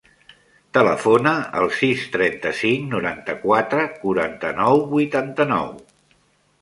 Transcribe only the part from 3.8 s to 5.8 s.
quaranta-nou, vuitanta-nou.